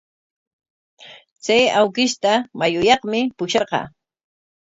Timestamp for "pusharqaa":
3.37-3.85